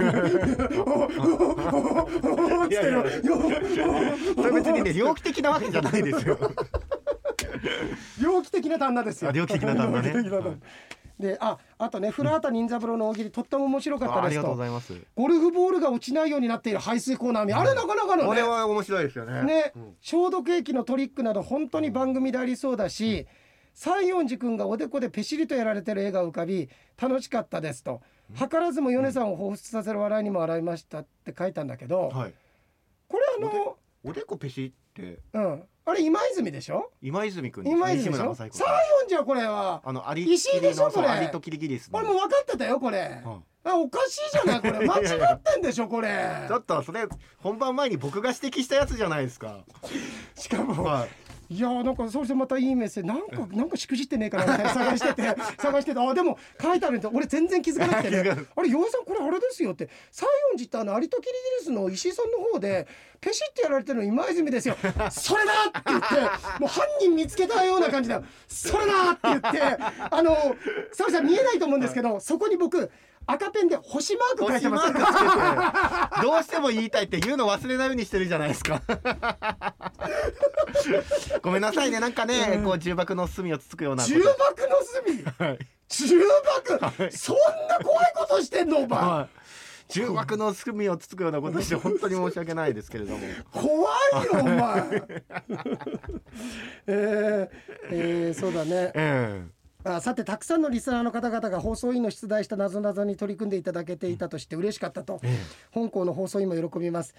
[2.69, 3.04] いやいや
[4.36, 6.38] それ別にね猟奇的なわけじゃないですよ
[8.21, 10.13] 猟奇的な旦那ですよあ猟奇的な旦那ね
[11.19, 14.93] でああとね古畑任三郎の大喜利とっても面白かったですあありがとうとございます。
[15.15, 17.45] ゴルフボールが落ちないようになっている排水コーナー。
[17.45, 18.28] にあれなかなかのね。
[18.28, 19.43] これは面白いですよね。
[19.43, 19.95] ね、うん。
[20.02, 23.28] 消毒液のトリックなど本当に番組でありそうだし、
[23.73, 26.69] 西園寺君がおでこでペシリとやられてる絵が浮かび
[27.02, 28.02] 楽しかったですと。
[28.36, 32.34] 図らずも米さんを彷彿させる笑いにも笑いましたって書いたんだけど、はい。
[33.08, 36.91] これあのおでこペシってうんあれ今泉でしょ？
[37.02, 38.30] 今泉君今泉でしょ？
[38.34, 38.69] 西村西雅彦
[39.02, 39.82] 園寺はこれは。
[39.84, 41.08] あのアリ石井でしょこれ。
[41.08, 43.22] アリとキリギリスの俺もう分かってたよこれ。
[43.26, 43.43] うん。
[43.65, 44.74] あおかしいじゃないこれ。
[44.88, 46.46] 間違ってんでしょこれ。
[46.48, 47.06] ちょっとそれ
[47.38, 49.65] 本番前に僕が指摘したやつじゃないですか。
[50.36, 51.10] しかもはい
[51.54, 53.28] いやーなんかそしてまたいいメッセージなん。
[53.30, 58.20] かなんかしくじってねえかなみたいな探してて 探しててあでも書いてあるんで俺全然気づかなくてね。
[58.56, 59.88] あれ洋井さんこれあれですよって。
[60.12, 62.88] 西園寺ってあのアリとキリギリスの石井さんの方で
[63.22, 64.76] ペシってやられてるの今泉ですよ。
[65.12, 66.16] それだって言って
[66.60, 69.62] もう犯人見つけたような感じでそれだって言って
[70.10, 70.56] あの
[70.92, 72.89] 沙織さん見えないと思うんですけどそこに僕
[73.25, 74.93] 赤ペンで星マーク書いてます。
[74.93, 74.99] て
[76.21, 78.81] どうしても言いたいって言うの忘れないようにしてるじゃないですか。
[81.41, 81.99] ごめんなさいね。
[81.99, 84.36] なんかね、こう重箱の隅をつつくような重箱の
[85.05, 85.23] 隅？
[85.23, 85.59] はい。
[85.89, 86.19] 重
[86.67, 87.17] 箱？
[87.17, 88.99] そんな怖いことしてんのお前。
[88.99, 89.36] はい。
[89.89, 93.27] 重箱の隅をつつくようなことして本当に申し訳ないですけれども。
[93.51, 93.73] 怖い
[94.25, 95.03] よお前。
[96.88, 97.49] えー
[97.91, 98.91] えーそうだね。
[98.95, 99.43] え
[99.86, 105.38] あさてたくさんのリスナーの方々が放送委員の出題したなぞなぞに取り組んでいただけていたとして嬉しかったと、え
[105.72, 107.13] 本校の放送委員も喜びます。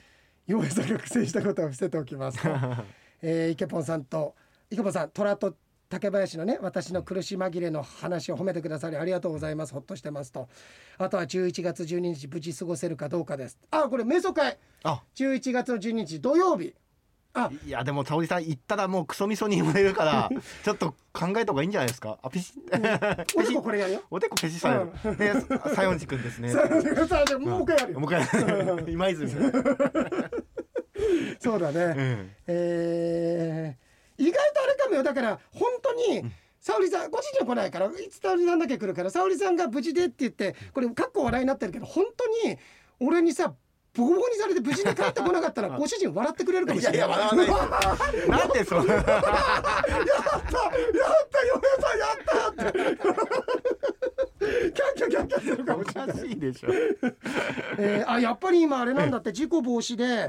[0.46, 2.48] 洋平さんが苦戦したことを伏せておきますと、
[3.22, 4.34] えー、イケポンさんと
[4.70, 5.56] イケポンさん虎と
[5.88, 9.72] 竹林のね私の苦し紛れの話を褒めてくださりありがとうございます。
[9.72, 10.48] ほっとしてますと。
[10.98, 13.58] あとは11月12日無事過ごせるかどうかです。
[13.70, 14.58] あこれ瞑想会。
[14.82, 15.02] あ。
[15.14, 16.74] 11月の12日土曜日。
[16.74, 16.83] あ
[17.66, 20.30] いやでも沙織さん言ったらもうクソみそに言われるから
[20.64, 22.18] ちょっと考えた方がいいんじゃないですか？
[22.22, 24.02] あピシッおでここれやるよ。
[24.10, 24.70] おでこペシさ
[25.04, 25.16] れる。
[25.16, 26.54] で西園寺君ですね。
[27.40, 28.00] もう一回やるよ。
[28.00, 29.30] もう一回今泉。
[31.40, 32.30] そうだね、うん。
[32.46, 33.84] えー
[34.16, 35.02] 意外とあれかもよ。
[35.02, 36.24] だから本当に、
[36.60, 42.56] 沙織さんご主人は来ないからいつ沙織さんだけ来るから沙織さんが無事でって言ってこれかっこ笑いになってるけど本当に
[43.00, 43.52] 俺にさ
[43.96, 47.78] ボコボコにされて無事に帰ってこなかったらご主人笑ってくれるかもしれないいやいや笑わな
[48.24, 48.28] い。
[48.40, 48.94] なんでそんな。
[48.94, 49.22] やったやっ
[51.30, 52.78] た嫁さんやったって
[54.72, 56.70] キャッキャキャッキャするかおもしれないかしいでしょ。
[57.78, 60.28] えーあやっぱり今あれなんだって事故防止で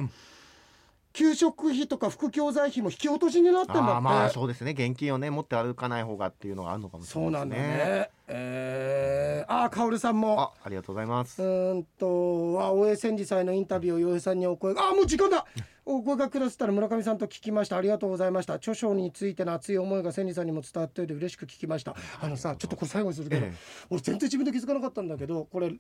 [1.15, 8.10] 給食費とか副教材費も引き落としになってんだってあーまあそうですね現金をね持って歩かない方がっていうのがあるのかもしれなですそうないんだね。
[8.28, 10.41] えー、あ、カオルさんも。
[10.41, 11.45] あありがとうございますう。
[11.45, 15.45] ーんと、あ、大江千里祭のインタビューを洋平さんにお声が、あ、もう時間だ。
[15.86, 17.78] お声がくださったら村上さんと聞きました。
[17.78, 18.56] ありがとうございました。
[18.56, 21.95] 著書についての熱い思いが千里さんにも伝わっていて嬉しく聞きました。
[22.19, 23.58] あのさ、ちょっとこれ最後にするけど、ええ
[23.91, 25.71] 俺全然自分で気づかなかったんだけど、これ。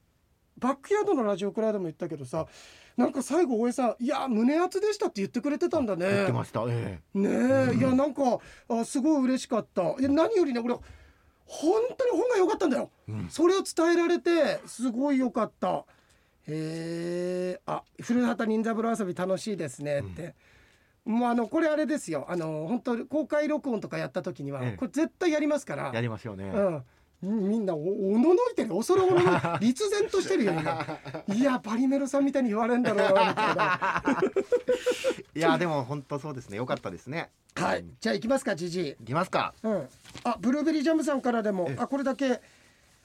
[0.57, 2.47] バックヤードのラジオクラウドも言ったけどさ
[2.97, 6.09] なんか最後大江さん「いや胸熱でした」って言ってくれてたんだね。
[6.09, 6.63] 言ってました。
[6.67, 7.29] えね
[7.73, 9.81] え、いやなんかあすごい嬉しかった。
[9.99, 10.75] いや何よりね俺
[11.45, 13.27] 本当に本が良かったんだよ、うん。
[13.29, 15.85] それを伝えられてすごい良かった。
[16.47, 20.35] へえあ古畑任三郎遊び楽しいですねって、
[21.03, 22.25] もうあのこれあれですよ。
[22.29, 24.77] あの本当公開録音とかやった時には、ええ。
[24.77, 25.89] これ絶対やりますから。
[25.91, 26.45] えやりますよね。
[26.45, 26.83] うん
[27.25, 30.85] みんなおおののいてる恐れおののい立然としてるよ今
[31.33, 34.03] いやパリメロさんみたいに言われるんだろうな
[35.35, 36.57] いやでも本当そうですね。
[36.57, 37.29] 良かったですね。
[37.55, 39.53] はいじゃあ行きますかじじいいきますか。
[39.63, 39.87] うん、
[40.23, 42.39] あブルーベリージャムさんからでもえあこれだけあ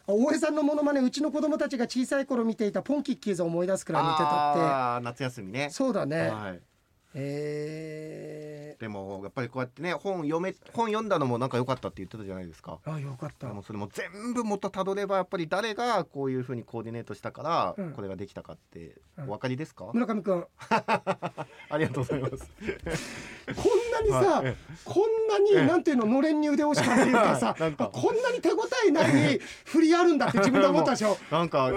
[0.06, 5.74] 大江さんのモノマネうちの子供たちが小さい頃見ていたポンキッキーズを思い出すくらい似てたっああ夏休みねて。
[5.74, 6.60] そうだねはい。
[7.14, 12.78] えでもやっぱりこうやってね本読め本読んだのもなんか良かったって言ってたじゃないですか。
[12.86, 13.48] ー、あよかった。
[13.48, 17.92] でもそれも全部元たどればやっぱり誰がこういうふうにコーディネートしたからうん。
[17.92, 19.24] これができたかってうん。
[19.24, 22.50] お分かりですか、村上くんこありがとうございます。
[23.80, 24.46] んなにさ、はい。
[24.46, 25.66] えこんなに、ええ。
[25.66, 31.16] なんていうののれんに腕押し感っていうかさ こんなに手応えない振りあるんだって自分で思ったでしょ。
[31.30, 31.70] なんか、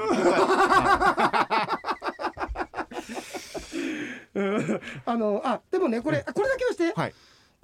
[5.06, 7.14] あのあでもねこれあこれだけをして、はい、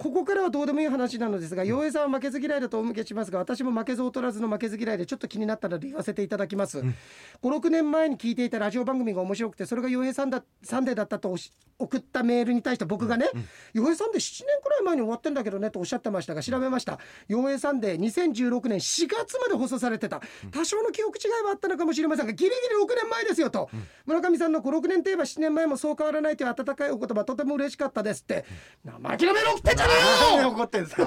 [0.00, 6.78] ここからはどうでもいい話なのですが、洋平さんは負けず嫌いだとお向けしますが、私も負けず劣らずの負けず嫌いでちょっと気になったので言わせていただきます。
[6.78, 6.92] 5、
[7.42, 11.36] 6年前に聞いていたラジオ番組が面白くて、それが洋平さんだサンデーだったと
[11.78, 13.28] 送ったメールに対して僕がね、
[13.74, 16.98] 洋平さんで7年くらい前に終わってんだけどねとおっしゃってましたが、調べました。
[17.28, 20.22] 洋平さんで2016年4月まで放送されてた。
[20.50, 23.68] 多少の記憶違いはあったのかもしれませんが、ギリギリ6年前ですよと。
[24.06, 28.46] 村上さんの5、6年といえば7年前もそう変わらないという温かいお言葉、とても嬉しかったですって。
[28.82, 31.06] 生意気なメール送ってんじゃねえよ怒ってんですか？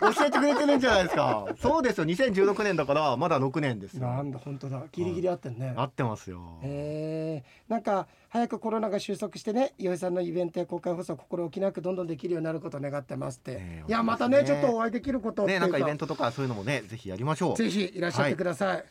[0.00, 1.46] 教えてくれてるんじゃないですか？
[1.60, 2.04] そうですよ。
[2.04, 4.06] 2016年だからまだ6年ですよ。
[4.06, 4.82] なんだ本当だ。
[4.92, 6.40] ギリギリ合ってんね、合ってますよ。
[6.62, 17.56] へえなんか早くコロナが収束してね岩井さんのイベントや公開放送心置きなくどんどんできるようになることを願ってますって、ねえいやまたねちょっとお会いできることっていうかねなんかイベントとかそういうのもねぜひやりましょう。
[17.56, 18.84] ぜひいらっしゃってください、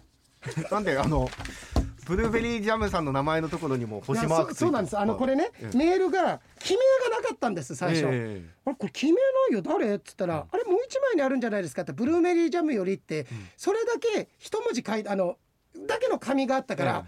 [0.71, 1.29] なんであの
[2.05, 4.97] ブルーベリージャムさんの名前のところにも星マークそそうなんです。
[4.97, 5.77] あのこれね、ええ。
[5.77, 6.79] メールが記名
[7.11, 9.19] がなかったんです最初、えあれこれ記名な
[9.51, 9.95] いよ誰？
[9.95, 13.25] っつったら、あれもう一枚にあるんじゃないですかってブルーベリージャムよりって、
[13.57, 15.37] それだけ一文字書いてあの
[15.87, 17.05] だけの紙があったから、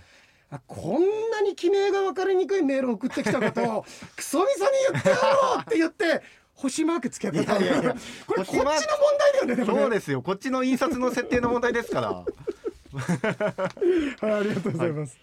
[0.52, 6.22] あこんなに記名が分かりにくいメールを送ってきたことを クソみそに言ってやろうって言って
[6.54, 8.74] 星マークつけてたいやいやいやこれこっちの問
[9.20, 9.66] 題だよねね。
[9.66, 10.22] そうですよ。
[10.22, 12.24] こっちの印刷の設定の問題ですから
[13.00, 15.18] はいありがとうございます、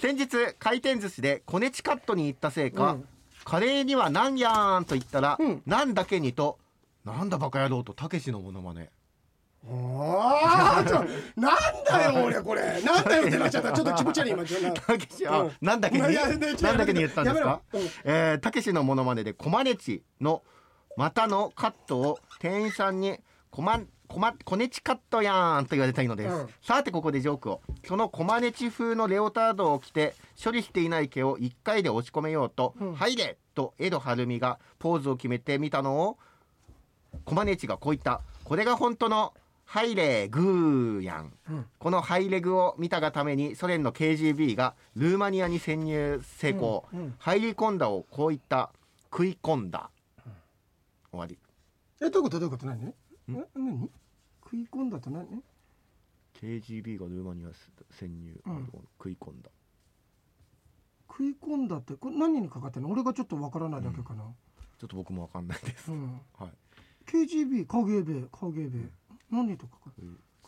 [0.00, 3.08] 先日回転寿司でコネチカットに行ったせいか、うん。
[3.44, 5.62] カレーにはなんやーんと言ったら、うん。
[5.66, 6.58] なんだけにと
[7.04, 8.90] なんだバカ野郎とたけしのモノマネ。
[9.68, 12.80] ああちょなんだよ俺これ。
[12.82, 13.72] なんだよってなっちゃった。
[13.74, 15.24] ちょっと気持ち悪い今ちょっとたけし
[15.60, 17.60] なんだけになんだけに言ったんですか？
[18.04, 20.42] えーたけしのモノマネでコマネチの
[20.96, 23.18] 股のカットを店員さんに
[23.50, 26.48] コマコマコネチカットやーんと言われたいのです、うん。
[26.62, 27.60] さてここでジョークを。
[27.84, 32.94] そのコマネチ風のレオタードを着て処理していない毛を1回で押し込めようと「うん。
[32.94, 36.18] 入れ!」と江戸晴美がポーズを決めてみたのを
[37.24, 41.66] コマネチがこう言った「これが本当のハイレグーやん」うん。
[41.78, 47.14] このハイレグを見たがためにソ連の KGB がルーマニアに潜入成功、うんうん。
[47.18, 48.70] 入り込んだをこう言った。
[49.08, 49.88] 食い込んだ、
[51.10, 51.38] 終わり。
[52.02, 52.38] えどういうこと？
[52.38, 52.66] どういうこと？
[52.66, 52.92] 何？
[53.28, 53.90] え何？
[54.44, 55.26] 食い込んだと何
[56.40, 57.48] ？KGB がルーマニア
[57.90, 58.68] 潜入、うん。
[58.98, 59.50] 食い込んだ。
[61.08, 62.90] 食い込んだってこれ何にかかってんの？
[62.90, 64.22] 俺がちょっとわからないだけかな、
[64.78, 66.20] ちょっと僕もわかんないです、うん。
[66.38, 66.50] はい。
[67.06, 68.90] KGB 影米影米
[69.30, 69.90] 何とかか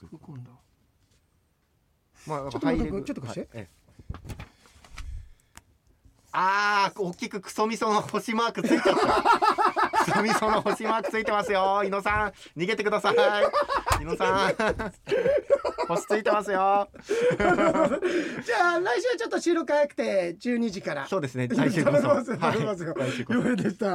[0.01, 0.51] 食い込んだ。
[2.27, 3.41] まあ、ちょっと待ってちょっと貸して。
[3.41, 3.49] はい。
[3.55, 3.79] ええ。
[6.33, 9.68] あー大きくクソみその星マークついちゃった
[10.09, 12.61] クソみその星マークついてますよ井野さん。
[12.61, 13.15] 逃げてください。
[14.03, 14.55] 井野さん。
[15.89, 16.89] 星ついてますよ。
[17.39, 21.07] じゃあ来週はちょっと収録早くて12時から。
[21.07, 21.49] そうですね。
[21.49, 22.09] 来週こそ。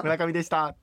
[0.04, 0.76] 村上でした